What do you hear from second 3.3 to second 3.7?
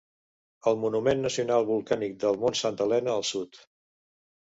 sud.